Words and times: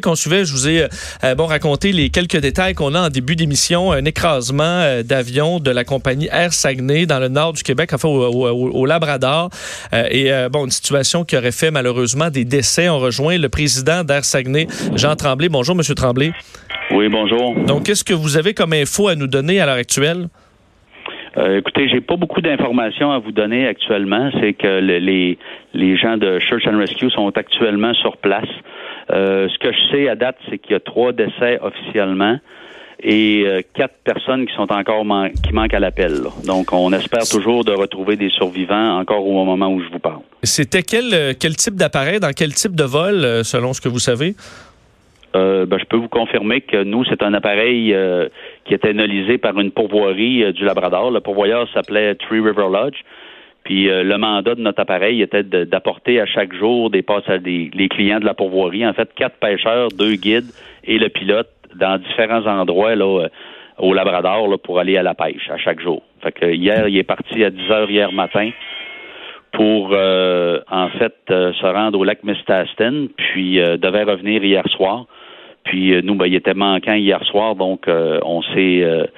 qu'on 0.00 0.14
suivait, 0.14 0.46
je 0.46 0.52
vous 0.52 0.70
ai 0.70 0.86
euh, 1.22 1.34
bon 1.34 1.44
raconté 1.44 1.92
les 1.92 2.08
quelques 2.08 2.38
détails 2.38 2.72
qu'on 2.72 2.94
a 2.94 3.08
en 3.08 3.08
début 3.10 3.36
d'émission. 3.36 3.92
Un 3.92 4.06
écrasement 4.06 4.62
euh, 4.64 5.02
d'avion 5.02 5.60
de 5.60 5.70
la 5.70 5.84
compagnie 5.84 6.28
Air 6.32 6.54
Saguenay 6.54 7.04
dans 7.04 7.18
le 7.18 7.28
nord 7.28 7.52
du 7.52 7.62
Québec, 7.62 7.90
enfin 7.92 8.08
au, 8.08 8.24
au, 8.24 8.86
Labrador. 8.86 9.50
Euh, 9.92 10.04
et 10.10 10.30
bon, 10.50 10.64
une 10.64 10.70
situation 10.70 11.24
qui 11.24 11.36
aurait 11.36 11.52
fait 11.52 11.70
malheureusement 11.70 12.30
des 12.30 12.46
décès. 12.46 12.88
On 12.88 13.00
rejoint 13.00 13.36
le 13.36 13.50
président 13.50 14.02
d'Air 14.02 14.24
Saguenay, 14.24 14.66
Jean 14.96 15.14
Tremblay. 15.14 15.50
Bonjour, 15.50 15.76
Monsieur 15.76 15.94
Tremblay. 15.94 16.32
Oui, 16.90 17.10
bonjour. 17.10 17.54
Donc, 17.66 17.84
qu'est-ce 17.84 18.04
que 18.04 18.14
vous 18.14 18.38
avez 18.38 18.54
comme 18.54 18.72
info 18.72 19.08
à 19.08 19.14
nous 19.14 19.26
donner 19.26 19.60
à 19.60 19.66
l'heure 19.66 19.74
actuelle? 19.74 20.28
Euh, 21.36 21.58
écoutez, 21.58 21.88
j'ai 21.88 22.00
pas 22.00 22.16
beaucoup 22.16 22.40
d'informations 22.40 23.10
à 23.10 23.18
vous 23.18 23.32
donner 23.32 23.66
actuellement. 23.66 24.30
C'est 24.40 24.54
que 24.54 24.80
les, 24.80 25.38
les 25.74 25.96
gens 25.98 26.16
de 26.16 26.38
Church 26.38 26.66
and 26.66 26.78
Rescue 26.78 27.10
sont 27.10 27.30
actuellement 27.36 27.92
sur 27.92 28.16
place. 28.16 28.48
Euh, 29.12 29.48
ce 29.48 29.58
que 29.58 29.72
je 29.72 29.90
sais 29.90 30.08
à 30.08 30.14
date, 30.14 30.36
c'est 30.48 30.58
qu'il 30.58 30.72
y 30.72 30.74
a 30.74 30.80
trois 30.80 31.12
décès 31.12 31.58
officiellement 31.60 32.38
et 33.02 33.42
euh, 33.44 33.62
quatre 33.74 33.96
personnes 34.04 34.46
qui 34.46 34.54
sont 34.54 34.72
encore 34.72 35.04
qui 35.42 35.52
manquent 35.52 35.74
à 35.74 35.80
l'appel. 35.80 36.20
Donc, 36.46 36.72
on 36.72 36.92
espère 36.92 37.28
toujours 37.28 37.64
de 37.64 37.72
retrouver 37.72 38.16
des 38.16 38.30
survivants 38.30 38.98
encore 38.98 39.26
au 39.26 39.44
moment 39.44 39.68
où 39.68 39.82
je 39.82 39.88
vous 39.90 39.98
parle. 39.98 40.20
C'était 40.42 40.82
quel, 40.82 41.12
euh, 41.12 41.32
quel 41.38 41.56
type 41.56 41.74
d'appareil, 41.74 42.20
dans 42.20 42.32
quel 42.32 42.54
type 42.54 42.76
de 42.76 42.84
vol, 42.84 43.44
selon 43.44 43.72
ce 43.72 43.80
que 43.80 43.88
vous 43.88 43.98
savez? 43.98 44.34
Euh, 45.34 45.66
ben, 45.66 45.78
je 45.78 45.84
peux 45.84 45.96
vous 45.96 46.08
confirmer 46.08 46.60
que 46.60 46.84
nous, 46.84 47.04
c'est 47.04 47.22
un 47.22 47.34
appareil 47.34 47.94
qui 48.64 48.74
était 48.74 48.90
analysé 48.90 49.36
par 49.36 49.58
une 49.58 49.72
pourvoirie 49.72 50.52
du 50.52 50.64
Labrador. 50.64 51.10
Le 51.10 51.20
pourvoyeur 51.20 51.68
s'appelait 51.74 52.14
Three 52.14 52.40
River 52.40 52.68
Lodge. 52.70 52.98
Puis 53.64 53.88
euh, 53.88 54.02
le 54.02 54.18
mandat 54.18 54.54
de 54.54 54.60
notre 54.60 54.80
appareil 54.80 55.22
était 55.22 55.42
d'apporter 55.42 56.20
à 56.20 56.26
chaque 56.26 56.52
jour 56.52 56.90
des 56.90 57.02
passes 57.02 57.28
à 57.28 57.38
des 57.38 57.70
les 57.74 57.88
clients 57.88 58.18
de 58.18 58.24
la 58.24 58.34
pourvoirie. 58.34 58.86
En 58.86 58.92
fait, 58.92 59.08
quatre 59.14 59.36
pêcheurs, 59.36 59.88
deux 59.88 60.14
guides 60.14 60.50
et 60.84 60.98
le 60.98 61.08
pilote 61.08 61.50
dans 61.76 61.98
différents 61.98 62.46
endroits 62.46 62.94
là, 62.96 63.22
euh, 63.24 63.28
au 63.78 63.94
Labrador 63.94 64.48
là, 64.48 64.58
pour 64.58 64.80
aller 64.80 64.96
à 64.96 65.02
la 65.02 65.14
pêche 65.14 65.48
à 65.50 65.58
chaque 65.58 65.80
jour. 65.80 66.02
Fait 66.22 66.32
que 66.32 66.46
hier, 66.46 66.88
il 66.88 66.96
est 66.96 67.04
parti 67.04 67.44
à 67.44 67.50
10 67.50 67.70
heures 67.70 67.90
hier 67.90 68.12
matin 68.12 68.50
pour 69.52 69.90
euh, 69.92 70.60
en 70.70 70.88
fait 70.88 71.14
se 71.28 71.66
rendre 71.66 71.98
au 71.98 72.04
lac 72.04 72.24
Mistastin, 72.24 73.06
puis 73.16 73.56
devait 73.56 74.04
revenir 74.04 74.42
hier 74.42 74.66
soir. 74.68 75.06
Puis 75.64 75.94
nous, 76.02 76.14
ben, 76.14 76.26
il 76.26 76.34
était 76.34 76.54
manquant 76.54 76.94
hier 76.94 77.22
soir, 77.24 77.54
donc 77.54 77.86
on 77.86 78.42
s'est 78.42 79.08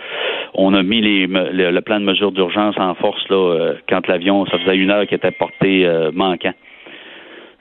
on 0.55 0.73
a 0.75 0.83
mis 0.83 1.01
les, 1.01 1.27
le, 1.27 1.81
plan 1.81 2.01
de 2.01 2.05
mesure 2.05 2.33
d'urgence 2.33 2.77
en 2.79 2.95
force 2.95 3.23
là, 3.29 3.37
euh, 3.37 3.75
quand 3.89 4.07
l'avion, 4.07 4.47
ça 4.47 4.59
faisait 4.59 4.77
une 4.77 4.91
heure 4.91 5.07
qu'il 5.07 5.17
était 5.17 5.33
porté 5.33 5.85
euh, 5.85 6.11
manquant. 6.13 6.55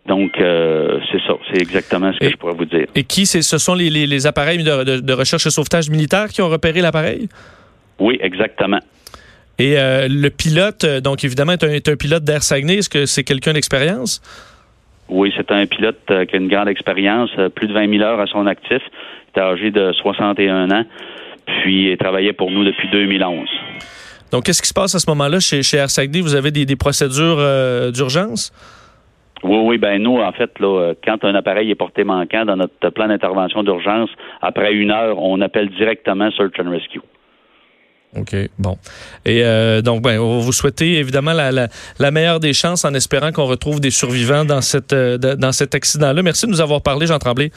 Donc, 0.06 0.32
euh, 0.40 1.00
c'est 1.12 1.22
ça. 1.22 1.34
C'est 1.52 1.62
exactement 1.62 2.12
ce 2.14 2.20
que 2.20 2.30
je 2.30 2.36
pourrais 2.36 2.54
vous 2.54 2.66
dire. 2.66 2.86
Et 2.94 3.04
qui, 3.04 3.26
ce 3.26 3.58
sont 3.58 3.74
les, 3.74 3.90
les, 3.90 4.28
appareils 4.28 4.62
de, 4.62 5.14
recherche 5.14 5.48
et 5.48 5.50
sauvetage 5.50 5.90
militaire 5.90 6.28
qui 6.28 6.42
ont 6.42 6.50
repéré 6.50 6.82
l'appareil? 6.82 7.30
Oui, 8.00 8.18
exactement. 8.22 8.80
Et 9.60 9.76
le 9.78 10.30
pilote, 10.30 10.86
donc 11.02 11.24
évidemment, 11.24 11.54
est 11.54 11.64
un, 11.64 11.70
est 11.70 11.88
un 11.88 11.96
pilote 11.96 12.26
d'Air 12.26 12.44
Saguenay. 12.44 12.80
Est-ce 12.80 12.90
que 12.90 13.06
c'est 13.06 13.24
quelqu'un 13.24 13.54
d'expérience? 13.54 14.22
Oui, 15.08 15.32
c'est 15.38 15.50
un 15.52 15.66
pilote 15.68 16.02
qui 16.06 16.36
a 16.36 16.38
une 16.38 16.50
grande 16.50 16.68
expérience, 16.68 17.30
plus 17.56 17.68
de 17.68 17.74
20 17.74 17.90
000 17.90 18.04
heures 18.04 18.20
à 18.20 18.28
son 18.28 18.46
actif. 18.46 18.82
Il 19.36 19.40
est 19.40 19.42
âgé 19.42 19.72
de 19.72 19.94
61 19.94 20.70
ans 20.72 20.84
puis 21.46 21.92
il 21.92 21.98
travaillait 21.98 22.34
pour 22.34 22.52
nous 22.52 22.64
depuis 22.64 22.90
2011. 22.90 23.48
Donc, 24.32 24.46
qu'est-ce 24.46 24.62
qui 24.62 24.68
se 24.68 24.74
passe 24.74 24.96
à 24.96 25.00
ce 25.00 25.10
moment-là 25.10 25.40
chez, 25.40 25.62
chez 25.62 25.86
Vous 26.22 26.36
avez 26.36 26.52
des, 26.52 26.76
procédures 26.76 27.38
euh, 27.40 27.92
d'urgence? 27.92 28.52
Oui, 29.44 29.60
oui, 29.64 29.78
ben 29.78 30.02
nous, 30.02 30.18
en 30.18 30.32
fait, 30.32 30.58
là, 30.60 30.94
quand 31.06 31.24
un 31.26 31.36
appareil 31.36 31.70
est 31.70 31.76
porté 31.76 32.04
manquant 32.04 32.46
dans 32.46 32.56
notre 32.56 32.90
plan 32.90 33.08
d'intervention 33.10 33.62
d'urgence, 33.62 34.10
après 34.42 34.74
une 34.74 34.90
heure, 34.90 35.20
on 35.20 35.42
appelle 35.42 35.70
directement 35.70 36.32
Search 36.32 36.60
and 36.60 36.70
Rescue. 36.70 37.02
OK, 38.16 38.36
bon. 38.60 38.78
Et 39.26 39.44
euh, 39.44 39.82
donc, 39.82 40.04
ben, 40.04 40.20
on 40.20 40.38
va 40.38 40.46
vous 40.46 40.52
souhaiter 40.52 40.98
évidemment 40.98 41.34
la, 41.34 41.52
la, 41.52 42.12
meilleure 42.12 42.40
des 42.40 42.54
chances 42.54 42.86
en 42.86 42.94
espérant 42.94 43.32
qu'on 43.32 43.46
retrouve 43.46 43.80
des 43.80 43.90
survivants 43.90 44.46
dans, 44.46 44.62
cette, 44.62 44.94
euh, 44.94 45.18
dans 45.18 45.52
cet 45.52 45.74
accident-là. 45.74 46.22
Merci 46.22 46.46
de 46.46 46.52
nous 46.52 46.62
avoir 46.62 46.82
parlé, 46.82 47.08
Jean 47.08 47.18
Tremblay. 47.18 47.52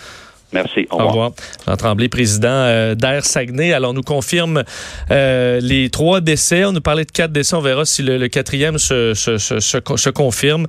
Merci. 0.53 0.87
Au, 0.91 0.99
revoir. 0.99 1.33
Jean 1.67 1.77
Tremblay, 1.77 2.09
président 2.09 2.49
euh, 2.49 2.95
d'Air 2.95 3.25
Saguenay. 3.25 3.73
Alors, 3.73 3.93
nous 3.95 4.03
confirme 4.03 4.63
euh, 5.11 5.61
les 5.61 5.91
trois 5.91 6.21
décès. 6.21 6.65
On 6.65 6.73
nous 6.73 6.81
parlait 6.81 7.05
de 7.05 7.11
quatre 7.11 7.33
décès. 7.33 7.55
On 7.57 7.61
verra 7.61 7.85
si 7.85 8.03
le, 8.03 8.29
quatrième 8.29 8.79
se, 8.79 9.15
se, 9.15 9.39
se 9.39 10.11
confirme. 10.11 10.67